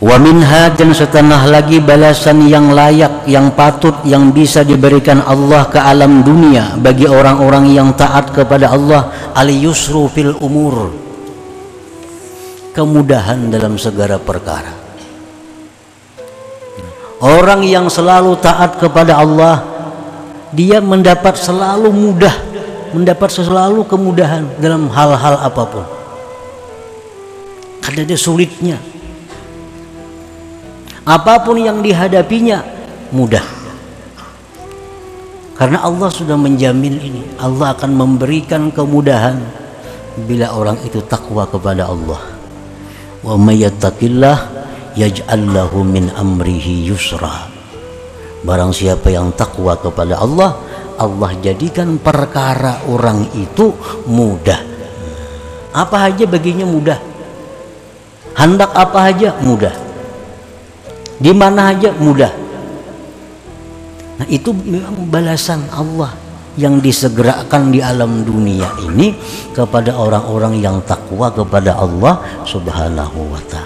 [0.00, 5.76] Wa minha dan setengah lagi balasan yang layak, yang patut, yang bisa diberikan Allah ke
[5.76, 10.88] alam dunia bagi orang-orang yang taat kepada Allah al yusru fil umur.
[12.72, 14.72] Kemudahan dalam segala perkara.
[17.20, 19.60] Orang yang selalu taat kepada Allah,
[20.56, 22.32] dia mendapat selalu mudah,
[22.96, 25.84] mendapat selalu kemudahan dalam hal-hal apa pun.
[27.84, 28.80] Karena dia sulitnya,
[31.10, 32.62] apa pun yang dihadapinya
[33.10, 33.42] mudah.
[35.58, 39.42] Karena Allah sudah menjamin ini Allah akan memberikan kemudahan
[40.24, 42.22] bila orang itu takwa kepada Allah.
[43.26, 44.38] Wa may yattaqillah
[44.94, 47.50] yaj'al lahu min amrihi yusra.
[48.46, 50.56] Barang siapa yang takwa kepada Allah
[50.96, 53.74] Allah jadikan perkara orang itu
[54.08, 54.62] mudah.
[55.74, 56.98] Apa aja baginya mudah?
[58.32, 59.89] Hendak apa aja mudah
[61.20, 61.92] di mana aja?
[61.92, 62.32] Mudah.
[64.20, 66.16] Nah itu memang balasan Allah
[66.56, 69.14] yang disegerakan di alam dunia ini
[69.52, 73.59] kepada orang-orang yang takwa kepada Allah Subhanahu wa taala